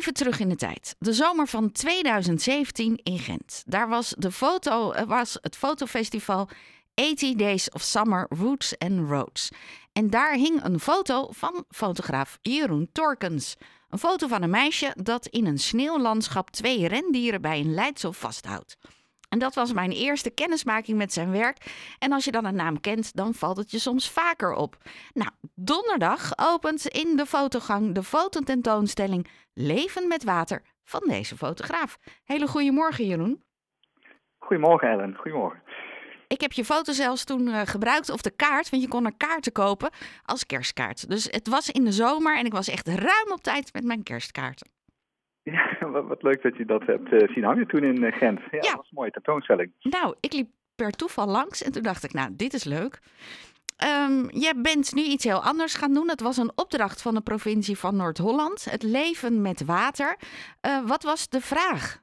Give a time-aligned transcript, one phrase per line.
[0.00, 0.96] Even terug in de tijd.
[0.98, 3.62] De zomer van 2017 in Gent.
[3.66, 6.48] Daar was, de foto, eh, was het fotofestival
[6.94, 9.48] 80 Days of Summer Roots and Roads.
[9.92, 13.56] En daar hing een foto van fotograaf Jeroen Torkens.
[13.88, 18.76] Een foto van een meisje dat in een sneeuwlandschap twee rendieren bij een leidsel vasthoudt.
[19.30, 21.56] En dat was mijn eerste kennismaking met zijn werk.
[21.98, 24.76] En als je dan een naam kent, dan valt het je soms vaker op.
[25.12, 31.98] Nou, donderdag opent in de fotogang de fototentoonstelling Leven met Water van deze fotograaf.
[32.24, 33.44] Hele goedemorgen, Jeroen.
[34.38, 35.16] Goedemorgen, Ellen.
[35.16, 35.62] Goedemorgen.
[36.26, 39.16] Ik heb je foto zelfs toen uh, gebruikt, of de kaart, want je kon er
[39.16, 39.90] kaarten kopen
[40.24, 41.08] als kerstkaart.
[41.08, 44.02] Dus het was in de zomer en ik was echt ruim op tijd met mijn
[44.02, 44.70] kerstkaarten.
[45.90, 48.40] Wat, wat leuk dat je dat hebt uh, zien hangen toen in uh, Gent.
[48.40, 49.72] Ja, ja, dat was een mooie tentoonstelling.
[49.80, 53.00] Nou, ik liep per toeval langs en toen dacht ik, nou, dit is leuk.
[54.08, 56.08] Um, jij bent nu iets heel anders gaan doen.
[56.08, 58.64] Het was een opdracht van de provincie van Noord-Holland.
[58.64, 60.16] Het leven met water.
[60.66, 62.02] Uh, wat was de vraag?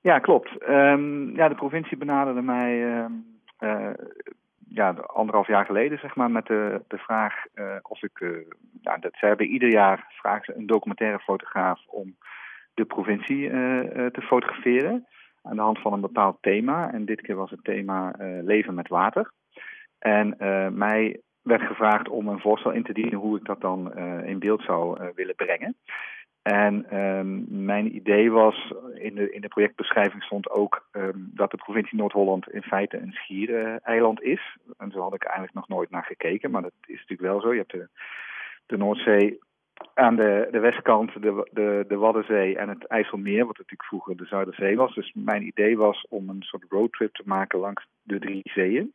[0.00, 0.68] Ja, klopt.
[0.68, 2.78] Um, ja, de provincie benaderde mij
[3.58, 3.90] uh,
[4.68, 8.20] ja, anderhalf jaar geleden, zeg maar, met de, de vraag uh, of ik.
[8.20, 8.30] Uh,
[8.82, 12.16] nou, dat, zij hebben ieder jaar vragen ze een documentaire fotograaf om
[12.74, 13.50] de provincie uh,
[14.06, 15.06] te fotograferen.
[15.42, 16.92] Aan de hand van een bepaald thema.
[16.92, 19.32] En dit keer was het thema leven met water.
[19.98, 20.36] En
[20.74, 24.62] mij werd gevraagd om een voorstel in te dienen hoe ik dat dan in beeld
[24.62, 25.76] zou willen brengen.
[26.46, 31.56] En um, mijn idee was, in de, in de projectbeschrijving stond ook um, dat de
[31.56, 34.56] provincie Noord-Holland in feite een schiereiland is.
[34.78, 37.52] En zo had ik eigenlijk nog nooit naar gekeken, maar dat is natuurlijk wel zo.
[37.52, 37.88] Je hebt de,
[38.66, 39.38] de Noordzee
[39.94, 44.26] aan de, de westkant, de, de, de Waddenzee en het IJsselmeer, wat natuurlijk vroeger de
[44.26, 44.94] Zuiderzee was.
[44.94, 48.92] Dus mijn idee was om een soort roadtrip te maken langs de drie zeeën.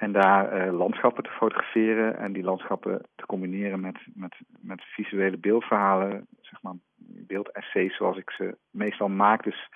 [0.00, 5.36] En daar uh, landschappen te fotograferen en die landschappen te combineren met, met, met visuele
[5.36, 9.44] beeldverhalen, zeg maar beeldessays zoals ik ze meestal maak.
[9.44, 9.68] Dus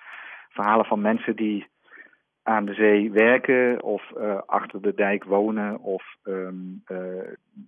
[0.49, 1.67] verhalen van mensen die
[2.43, 6.99] aan de zee werken of uh, achter de dijk wonen of um, uh,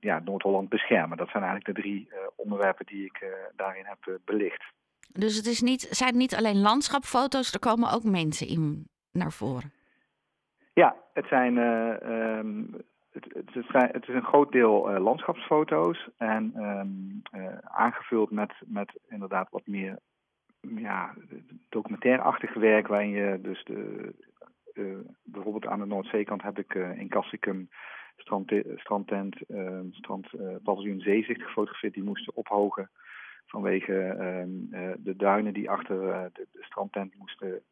[0.01, 1.17] ja, Noord-Holland beschermen.
[1.17, 3.25] Dat zijn eigenlijk de drie onderwerpen die ik
[3.57, 4.65] daarin heb belicht.
[5.13, 9.76] Dus het is niet, zijn niet alleen landschapfoto's, er komen ook mensen in naar voren?
[10.83, 11.57] Ja, het zijn.
[11.57, 12.75] Uh, um,
[13.11, 19.67] het, is, een groot deel uh, landschapsfoto's en um, uh, aangevuld met, met inderdaad wat
[19.67, 19.99] meer
[20.61, 21.15] ja,
[21.69, 24.15] documentairachtig werk, waarin je dus de,
[25.23, 27.69] bijvoorbeeld aan de Noordzeekant heb ik in Castricum
[28.17, 30.29] strand, strandtent, ehm, strand
[30.63, 32.91] paviljoen Zeezicht gefotografeerd, die moesten ophogen
[33.47, 34.15] vanwege
[34.99, 37.63] de duinen die achter de strandtent moesten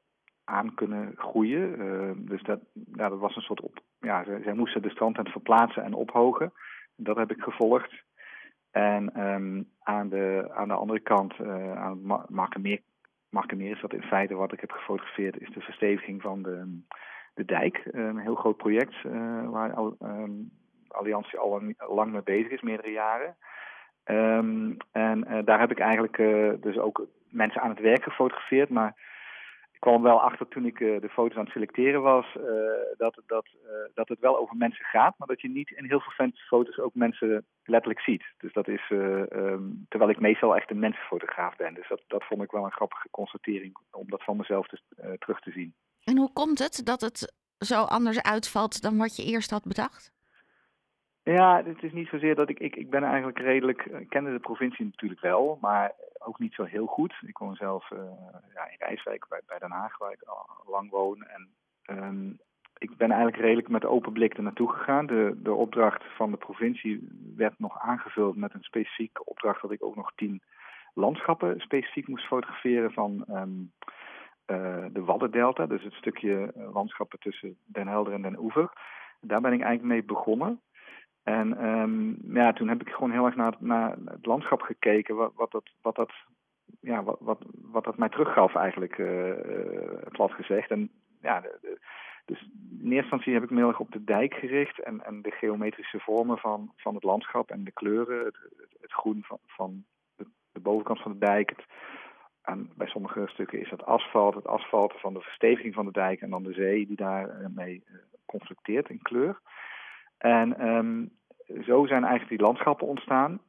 [0.45, 1.81] aan kunnen groeien.
[1.81, 2.61] Uh, dus dat,
[2.93, 3.81] ja, dat was een soort op.
[4.01, 6.53] Ja, zij, moesten de strandtent verplaatsen en ophogen.
[6.97, 8.03] Dat heb ik gevolgd.
[8.71, 14.35] En um, aan, de, aan de andere kant, uh, aan Markenmeer, is dat in feite
[14.35, 16.81] wat ik heb gefotografeerd, is de versteviging van de,
[17.35, 17.89] de dijk.
[17.91, 20.51] een heel groot project uh, waar um,
[20.89, 23.37] Alliantie al lang, mee bezig is, meerdere jaren.
[24.93, 26.17] En daar heb ik eigenlijk
[26.63, 28.95] dus ook mensen aan het werk gefotografeerd, maar
[29.85, 32.45] kwam wel achter toen ik uh, de foto's aan het selecteren was, uh,
[32.97, 36.01] dat, dat, uh, dat het wel over mensen gaat, maar dat je niet in heel
[36.01, 38.25] veel foto's ook mensen letterlijk ziet.
[38.39, 41.75] Dus dat is, um, terwijl ik meestal echt een mensenfotograaf ben.
[41.75, 44.79] Dus dat, dat vond ik wel een grappige constatering om dat van mezelf te,
[45.19, 45.75] terug te zien.
[46.05, 50.13] En hoe komt het dat het zo anders uitvalt dan wat je eerst had bedacht?
[51.23, 54.39] Ja, het is niet zozeer dat ik, ik, ik ben eigenlijk redelijk, ik kende de
[54.39, 55.93] provincie natuurlijk wel, maar
[56.25, 57.15] ook niet zo heel goed.
[57.27, 57.99] Ik woon zelf uh,
[58.55, 61.23] ja, in Rijswijk bij, bij Den Haag, waar ik al lang woon.
[61.23, 61.49] En
[61.87, 62.39] um,
[62.79, 65.07] ik ben eigenlijk redelijk met open blik er naartoe gegaan.
[65.07, 69.85] De, de opdracht van de provincie werd nog aangevuld met een specifieke opdracht dat ik
[69.85, 70.43] ook nog tien
[70.95, 73.73] landschappen specifiek moest fotograferen van um,
[74.47, 75.67] uh, de Waddendelta.
[75.67, 78.73] Dus het stukje landschappen tussen Den Helder en Den Oever.
[79.21, 80.61] Daar ben ik eigenlijk mee begonnen.
[81.25, 85.33] En um, ja, toen heb ik gewoon heel erg naar, naar het landschap gekeken, wat,
[85.35, 86.13] wat, dat, wat, dat,
[86.81, 89.33] ja, wat, wat, wat dat mij teruggaf eigenlijk, uh,
[90.11, 90.71] plat gezegd.
[90.71, 90.91] En
[91.21, 91.43] ja,
[92.25, 95.23] dus in eerste instantie heb ik me heel erg op de dijk gericht en, en
[95.23, 99.39] de geometrische vormen van, van het landschap en de kleuren, het, het, het groen van,
[99.47, 99.85] van
[100.17, 101.51] de, bovenkant van de dijk.
[101.51, 101.65] Het,
[102.43, 106.21] en bij sommige stukken is dat asfalt, het asfalt van de versteviging van de dijk
[106.21, 109.41] en dan de zee die daarmee uh, conflicteert in kleur.
[110.19, 111.11] En um,
[111.65, 113.41] zo zijn eigenlijk die landschappen ontstaan.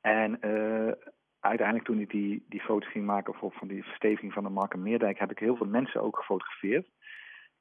[0.00, 0.92] En uh,
[1.40, 5.18] uiteindelijk toen ik die, die foto's ging maken bijvoorbeeld van die versteviging van de Markenmeerdijk,
[5.18, 6.90] heb ik heel veel mensen ook gefotografeerd.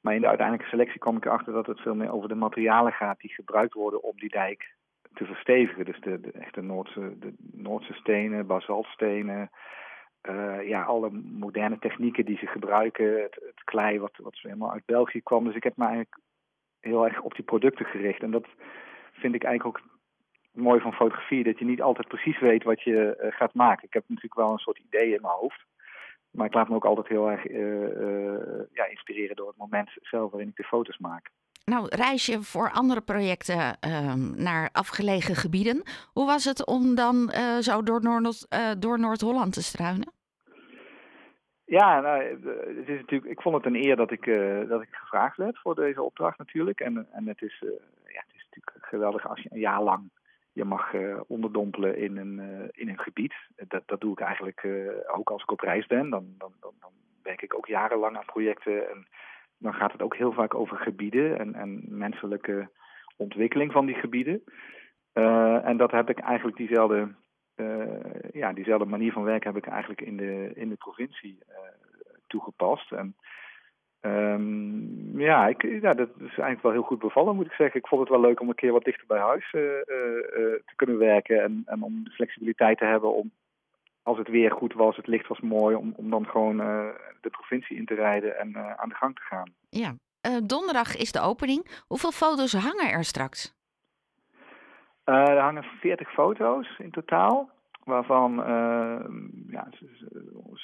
[0.01, 2.93] Maar in de uiteindelijke selectie kwam ik erachter dat het veel meer over de materialen
[2.93, 4.75] gaat die gebruikt worden om die dijk
[5.13, 5.85] te verstevigen.
[5.85, 9.49] Dus de, de echte Noordse, de Noordse stenen, basaltstenen,
[10.29, 15.21] uh, ja, alle moderne technieken die ze gebruiken, het, klei wat, wat helemaal uit België
[15.21, 15.43] kwam.
[15.43, 16.19] Dus ik heb me eigenlijk
[16.79, 18.21] heel erg op die producten gericht.
[18.21, 18.45] En dat
[19.11, 19.85] vind ik eigenlijk ook
[20.51, 23.87] mooi van fotografie, dat je niet altijd precies weet wat je uh, gaat maken.
[23.87, 25.65] Ik heb natuurlijk wel een soort idee in mijn hoofd.
[26.31, 30.31] Maar ik laat me ook altijd heel erg uh, ja, inspireren door het moment zelf
[30.31, 31.29] waarin ik de foto's maak.
[31.65, 35.83] Nou, reis je voor andere projecten ehm, naar afgelegen gebieden.
[36.13, 38.47] Hoe was het om dan zo door, Noord,
[38.79, 40.16] door Noord-Holland te struinen?
[41.69, 42.23] Ja, nou,
[42.77, 44.25] het is natuurlijk, ik vond het een eer dat ik,
[44.67, 46.79] dat ik gevraagd werd voor deze opdracht natuurlijk.
[46.79, 47.57] En, en het, is,
[48.05, 50.09] ja, het is natuurlijk geweldig als je een jaar lang
[50.57, 50.93] je mag
[51.27, 52.39] onderdompelen in een,
[52.71, 53.33] in een gebied.
[53.67, 54.67] Dat, dat doe ik eigenlijk
[55.07, 56.09] ook als ik op reis ben.
[56.09, 56.91] Dan, dan, dan, dan
[57.21, 58.89] denk ik ook jarenlang aan projecten.
[58.89, 59.07] En
[59.57, 62.69] dan gaat het ook heel vaak over gebieden en, en menselijke
[63.17, 64.43] ontwikkeling van die gebieden.
[65.63, 67.15] en dat heb ik eigenlijk diezelfde,
[68.31, 71.37] ja, diezelfde manier van werken heb ik eigenlijk in de, in de provincie
[72.27, 72.91] toegepast.
[72.91, 73.15] En
[74.01, 77.79] Um, ja, ik, ja, dat is eigenlijk wel heel goed bevallen, moet ik zeggen.
[77.79, 79.61] Ik vond het wel leuk om een keer wat dichter bij huis uh,
[80.65, 81.43] te kunnen werken.
[81.43, 83.31] En, en om de flexibiliteit te hebben om,
[84.03, 86.57] als het weer goed was, het licht was mooi, om, om dan gewoon
[87.21, 89.53] de provincie in te rijden en aan de gang te gaan.
[89.69, 89.95] Ja,
[90.43, 91.83] donderdag is de opening.
[91.87, 93.55] Hoeveel foto's hangen er straks?
[95.07, 97.49] Er hangen 40 foto's in totaal.
[97.83, 98.35] Waarvan
[99.49, 99.67] ja,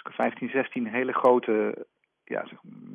[0.04, 1.86] 15, 16 hele grote
[2.24, 2.46] ja,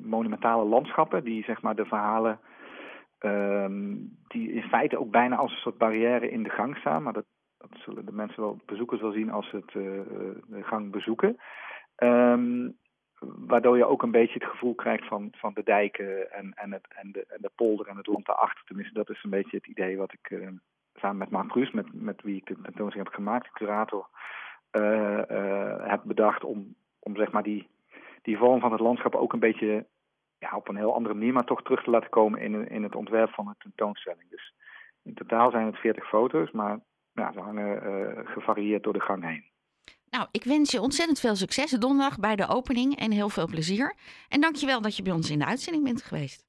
[0.02, 2.40] monumentale landschappen die zeg maar de verhalen
[3.20, 7.12] um, die in feite ook bijna als een soort barrière in de gang staan, maar
[7.12, 7.24] dat,
[7.72, 10.00] zullen de mensen wel, bezoekers wel zien als ze het, uh,
[10.46, 11.36] de gang bezoeken.
[11.96, 12.76] Um,
[13.20, 16.86] waardoor je ook een beetje het gevoel krijgt van, van de dijken en, en, het,
[16.88, 18.64] en, de, en de polder en het land daarachter.
[18.64, 20.30] Tenminste, dat is een beetje het idee wat ik
[20.98, 24.06] samen met Mark Bruus, met, met wie ik de tentoonstelling heb gemaakt, de curator,
[24.72, 27.68] uh, heb bedacht om, om zeg maar die
[28.22, 29.86] die vorm van het landschap ook een beetje
[30.38, 32.94] ja, op een heel andere manier, maar toch terug te laten komen in, in het
[32.94, 34.30] ontwerp van de tentoonstelling.
[34.30, 34.54] Dus
[35.02, 36.80] in totaal zijn het 40 foto's, maar
[37.12, 39.44] ja, ze hangen uh, gevarieerd door de gang heen.
[40.10, 43.94] Nou, ik wens je ontzettend veel succes donderdag bij de opening en heel veel plezier.
[44.28, 46.47] En dankjewel dat je bij ons in de uitzending bent geweest.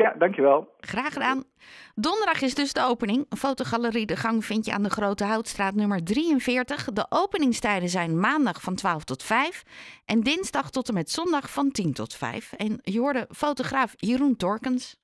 [0.00, 0.68] Ja, dankjewel.
[0.80, 1.44] Graag gedaan.
[1.94, 3.26] Donderdag is dus de opening.
[3.28, 6.84] Fotogalerie De Gang vind je aan de Grote Houtstraat nummer 43.
[6.84, 9.62] De openingstijden zijn maandag van 12 tot 5
[10.04, 12.52] en dinsdag tot en met zondag van 10 tot 5.
[12.52, 15.00] En je hoorde fotograaf Jeroen Torkens.